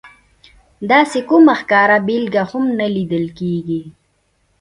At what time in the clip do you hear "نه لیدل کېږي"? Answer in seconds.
2.79-3.81